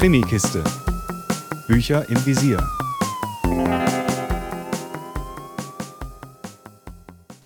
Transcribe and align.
Krimikiste. 0.00 0.64
Bücher 1.68 2.08
im 2.08 2.24
Visier. 2.24 2.56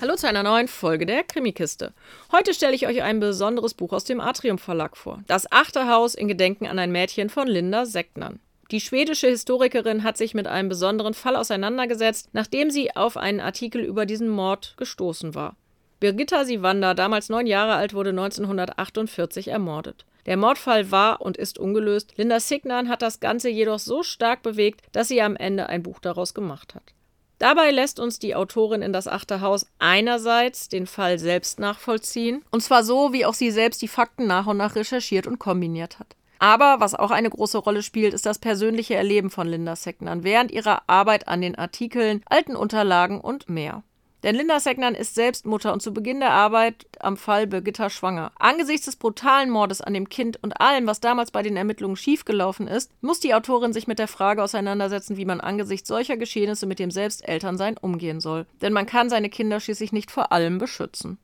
Hallo 0.00 0.14
zu 0.14 0.28
einer 0.28 0.44
neuen 0.44 0.68
Folge 0.68 1.06
der 1.06 1.24
Krimikiste. 1.24 1.92
Heute 2.30 2.54
stelle 2.54 2.76
ich 2.76 2.86
euch 2.86 3.02
ein 3.02 3.18
besonderes 3.18 3.74
Buch 3.74 3.92
aus 3.92 4.04
dem 4.04 4.20
Atrium 4.20 4.58
Verlag 4.58 4.96
vor. 4.96 5.24
Das 5.26 5.50
achte 5.50 5.88
Haus 5.88 6.14
in 6.14 6.28
Gedenken 6.28 6.68
an 6.68 6.78
ein 6.78 6.92
Mädchen 6.92 7.30
von 7.30 7.48
Linda 7.48 7.84
Secknern. 7.84 8.38
Die 8.70 8.80
schwedische 8.80 9.26
Historikerin 9.26 10.04
hat 10.04 10.16
sich 10.16 10.32
mit 10.32 10.46
einem 10.46 10.68
besonderen 10.68 11.14
Fall 11.14 11.34
auseinandergesetzt, 11.34 12.28
nachdem 12.32 12.70
sie 12.70 12.94
auf 12.94 13.16
einen 13.16 13.40
Artikel 13.40 13.82
über 13.82 14.06
diesen 14.06 14.28
Mord 14.28 14.74
gestoßen 14.76 15.34
war. 15.34 15.56
Birgitta 16.00 16.44
Sivander, 16.44 16.94
damals 16.94 17.28
neun 17.28 17.46
Jahre 17.46 17.74
alt, 17.74 17.94
wurde 17.94 18.10
1948 18.10 19.48
ermordet. 19.48 20.04
Der 20.26 20.36
Mordfall 20.36 20.90
war 20.90 21.20
und 21.20 21.36
ist 21.36 21.58
ungelöst. 21.58 22.12
Linda 22.16 22.40
Signan 22.40 22.88
hat 22.88 23.00
das 23.00 23.20
Ganze 23.20 23.48
jedoch 23.48 23.78
so 23.78 24.02
stark 24.02 24.42
bewegt, 24.42 24.82
dass 24.92 25.08
sie 25.08 25.22
am 25.22 25.36
Ende 25.36 25.68
ein 25.68 25.82
Buch 25.82 26.00
daraus 26.00 26.34
gemacht 26.34 26.74
hat. 26.74 26.92
Dabei 27.38 27.70
lässt 27.70 28.00
uns 28.00 28.18
die 28.18 28.34
Autorin 28.34 28.82
in 28.82 28.92
das 28.92 29.08
achte 29.08 29.40
Haus 29.40 29.66
einerseits 29.78 30.68
den 30.68 30.86
Fall 30.86 31.18
selbst 31.18 31.60
nachvollziehen, 31.60 32.44
und 32.50 32.62
zwar 32.62 32.82
so, 32.82 33.12
wie 33.12 33.26
auch 33.26 33.34
sie 33.34 33.50
selbst 33.50 33.82
die 33.82 33.88
Fakten 33.88 34.26
nach 34.26 34.46
und 34.46 34.56
nach 34.56 34.74
recherchiert 34.74 35.26
und 35.26 35.38
kombiniert 35.38 35.98
hat. 35.98 36.16
Aber 36.38 36.80
was 36.80 36.94
auch 36.94 37.10
eine 37.10 37.30
große 37.30 37.58
Rolle 37.58 37.82
spielt, 37.82 38.14
ist 38.14 38.26
das 38.26 38.38
persönliche 38.38 38.94
Erleben 38.94 39.30
von 39.30 39.46
Linda 39.46 39.76
Secknan 39.76 40.24
während 40.24 40.50
ihrer 40.50 40.82
Arbeit 40.86 41.28
an 41.28 41.40
den 41.40 41.56
Artikeln, 41.56 42.22
alten 42.26 42.56
Unterlagen 42.56 43.20
und 43.20 43.48
mehr. 43.48 43.82
Denn 44.26 44.34
Linda 44.34 44.58
Segnan 44.58 44.96
ist 44.96 45.14
selbst 45.14 45.46
Mutter 45.46 45.72
und 45.72 45.80
zu 45.80 45.94
Beginn 45.94 46.18
der 46.18 46.32
Arbeit 46.32 46.86
am 46.98 47.16
Fall 47.16 47.46
Birgitta 47.46 47.88
schwanger. 47.88 48.32
Angesichts 48.40 48.86
des 48.86 48.96
brutalen 48.96 49.50
Mordes 49.50 49.80
an 49.80 49.94
dem 49.94 50.08
Kind 50.08 50.42
und 50.42 50.60
allem, 50.60 50.88
was 50.88 50.98
damals 50.98 51.30
bei 51.30 51.44
den 51.44 51.56
Ermittlungen 51.56 51.94
schiefgelaufen 51.94 52.66
ist, 52.66 52.90
muss 53.00 53.20
die 53.20 53.34
Autorin 53.34 53.72
sich 53.72 53.86
mit 53.86 54.00
der 54.00 54.08
Frage 54.08 54.42
auseinandersetzen, 54.42 55.16
wie 55.16 55.26
man 55.26 55.40
angesichts 55.40 55.86
solcher 55.86 56.16
Geschehnisse 56.16 56.66
mit 56.66 56.80
dem 56.80 56.90
Selbstelternsein 56.90 57.76
umgehen 57.78 58.18
soll. 58.18 58.46
Denn 58.62 58.72
man 58.72 58.86
kann 58.86 59.10
seine 59.10 59.30
Kinder 59.30 59.60
schließlich 59.60 59.92
nicht 59.92 60.10
vor 60.10 60.32
allem 60.32 60.58
beschützen. 60.58 61.18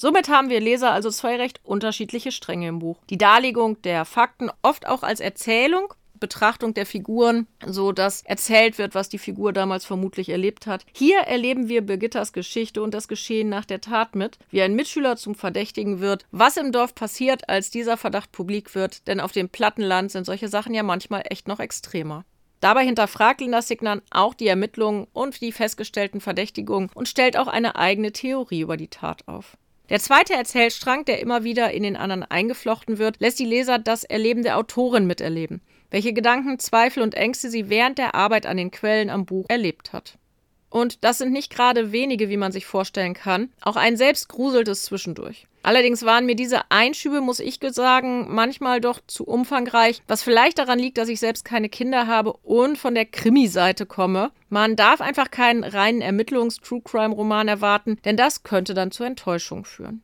Somit 0.00 0.30
haben 0.30 0.48
wir 0.48 0.60
Leser 0.60 0.92
also 0.92 1.10
zwei 1.10 1.36
recht 1.36 1.60
unterschiedliche 1.62 2.32
Stränge 2.32 2.68
im 2.68 2.78
Buch. 2.78 2.96
Die 3.10 3.18
Darlegung 3.18 3.82
der 3.82 4.06
Fakten 4.06 4.50
oft 4.62 4.88
auch 4.88 5.02
als 5.02 5.20
Erzählung 5.20 5.92
Betrachtung 6.20 6.74
der 6.74 6.86
Figuren, 6.86 7.46
so 7.66 7.92
dass 7.92 8.22
erzählt 8.22 8.78
wird, 8.78 8.94
was 8.94 9.08
die 9.08 9.18
Figur 9.18 9.52
damals 9.52 9.84
vermutlich 9.84 10.28
erlebt 10.28 10.66
hat. 10.66 10.84
Hier 10.92 11.20
erleben 11.20 11.68
wir 11.68 11.80
Birgittas 11.80 12.32
Geschichte 12.32 12.82
und 12.82 12.94
das 12.94 13.08
Geschehen 13.08 13.48
nach 13.48 13.64
der 13.64 13.80
Tat 13.80 14.14
mit, 14.14 14.38
wie 14.50 14.62
ein 14.62 14.74
Mitschüler 14.74 15.16
zum 15.16 15.34
Verdächtigen 15.34 16.00
wird, 16.00 16.26
was 16.30 16.56
im 16.56 16.72
Dorf 16.72 16.94
passiert, 16.94 17.48
als 17.48 17.70
dieser 17.70 17.96
Verdacht 17.96 18.30
publik 18.30 18.74
wird, 18.74 19.08
denn 19.08 19.20
auf 19.20 19.32
dem 19.32 19.48
Plattenland 19.48 20.12
sind 20.12 20.26
solche 20.26 20.48
Sachen 20.48 20.74
ja 20.74 20.82
manchmal 20.82 21.24
echt 21.28 21.48
noch 21.48 21.58
extremer. 21.58 22.24
Dabei 22.60 22.84
hinterfragt 22.84 23.40
Linda 23.40 23.62
Signan 23.62 24.02
auch 24.10 24.34
die 24.34 24.46
Ermittlungen 24.46 25.06
und 25.14 25.40
die 25.40 25.50
festgestellten 25.50 26.20
Verdächtigungen 26.20 26.90
und 26.94 27.08
stellt 27.08 27.38
auch 27.38 27.48
eine 27.48 27.76
eigene 27.76 28.12
Theorie 28.12 28.60
über 28.60 28.76
die 28.76 28.88
Tat 28.88 29.26
auf. 29.26 29.56
Der 29.88 29.98
zweite 29.98 30.34
Erzählstrang, 30.34 31.04
der 31.06 31.20
immer 31.20 31.42
wieder 31.42 31.72
in 31.72 31.82
den 31.82 31.96
anderen 31.96 32.22
eingeflochten 32.22 32.98
wird, 32.98 33.18
lässt 33.18 33.38
die 33.38 33.46
Leser 33.46 33.78
das 33.78 34.04
Erleben 34.04 34.42
der 34.42 34.58
Autorin 34.58 35.06
miterleben 35.06 35.62
welche 35.90 36.12
Gedanken, 36.12 36.58
Zweifel 36.58 37.02
und 37.02 37.14
Ängste 37.14 37.50
sie 37.50 37.68
während 37.68 37.98
der 37.98 38.14
Arbeit 38.14 38.46
an 38.46 38.56
den 38.56 38.70
Quellen 38.70 39.10
am 39.10 39.26
Buch 39.26 39.46
erlebt 39.48 39.92
hat. 39.92 40.18
Und 40.70 41.04
das 41.04 41.18
sind 41.18 41.32
nicht 41.32 41.52
gerade 41.52 41.92
wenige, 41.92 42.28
wie 42.28 42.36
man 42.36 42.52
sich 42.52 42.64
vorstellen 42.64 43.14
kann. 43.14 43.52
Auch 43.60 43.76
ein 43.76 43.96
selbst 43.96 44.28
gruselt 44.28 44.68
es 44.68 44.84
zwischendurch. 44.84 45.46
Allerdings 45.62 46.04
waren 46.04 46.24
mir 46.24 46.36
diese 46.36 46.70
Einschübe, 46.70 47.20
muss 47.20 47.40
ich 47.40 47.58
sagen, 47.60 48.32
manchmal 48.32 48.80
doch 48.80 49.00
zu 49.06 49.24
umfangreich, 49.24 50.00
was 50.06 50.22
vielleicht 50.22 50.58
daran 50.58 50.78
liegt, 50.78 50.96
dass 50.96 51.08
ich 51.08 51.20
selbst 51.20 51.44
keine 51.44 51.68
Kinder 51.68 52.06
habe 52.06 52.32
und 52.32 52.78
von 52.78 52.94
der 52.94 53.04
Krimi-Seite 53.04 53.84
komme. 53.84 54.30
Man 54.48 54.76
darf 54.76 55.02
einfach 55.02 55.30
keinen 55.30 55.64
reinen 55.64 56.00
Ermittlungs-True-Crime-Roman 56.00 57.48
erwarten, 57.48 57.98
denn 58.04 58.16
das 58.16 58.42
könnte 58.42 58.72
dann 58.72 58.90
zur 58.90 59.06
Enttäuschung 59.06 59.64
führen. 59.66 60.02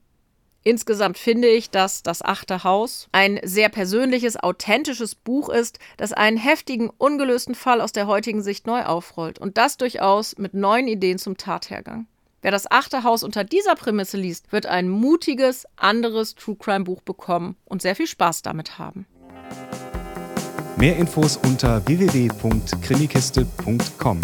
Insgesamt 0.67 1.17
finde 1.17 1.47
ich, 1.47 1.71
dass 1.71 2.03
Das 2.03 2.23
Achte 2.23 2.65
Haus 2.65 3.07
ein 3.13 3.39
sehr 3.45 3.69
persönliches, 3.69 4.37
authentisches 4.37 5.15
Buch 5.15 5.49
ist, 5.49 5.79
das 5.97 6.13
einen 6.13 6.37
heftigen, 6.37 6.91
ungelösten 6.99 7.55
Fall 7.55 7.81
aus 7.81 7.93
der 7.93 8.09
heutigen 8.09 8.43
Sicht 8.43 8.67
neu 8.67 8.83
aufrollt. 8.83 9.39
Und 9.39 9.59
das 9.59 9.77
durchaus 9.77 10.37
mit 10.39 10.55
neuen 10.55 10.89
Ideen 10.89 11.19
zum 11.19 11.37
Tathergang. 11.37 12.09
Wer 12.43 12.51
das 12.51 12.69
Achte 12.69 13.05
Haus 13.05 13.23
unter 13.23 13.45
dieser 13.45 13.77
Prämisse 13.77 14.17
liest, 14.17 14.51
wird 14.51 14.67
ein 14.67 14.89
mutiges, 14.89 15.67
anderes 15.77 16.35
True 16.35 16.57
Crime 16.57 16.83
Buch 16.83 17.03
bekommen 17.03 17.55
und 17.65 17.81
sehr 17.81 17.95
viel 17.95 18.09
Spaß 18.09 18.43
damit 18.43 18.77
haben. 18.77 19.07
Mehr 20.77 20.97
Infos 20.97 21.37
unter 21.37 21.87
www.krimikiste.com. 21.87 24.21